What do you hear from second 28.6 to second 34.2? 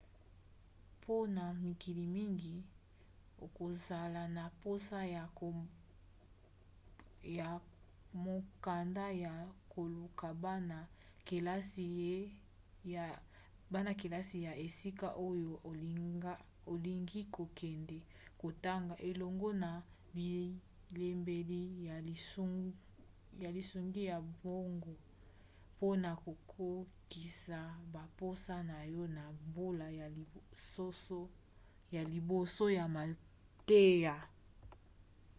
na yo na mbula ya liboso ya mateya